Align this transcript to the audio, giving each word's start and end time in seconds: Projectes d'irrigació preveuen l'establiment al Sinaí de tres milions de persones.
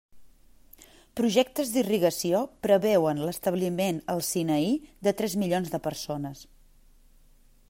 Projectes 1.21 1.73
d'irrigació 1.75 2.41
preveuen 2.67 3.23
l'establiment 3.27 4.03
al 4.15 4.27
Sinaí 4.31 4.75
de 5.09 5.17
tres 5.21 5.41
milions 5.45 5.75
de 5.77 5.87
persones. 5.91 6.47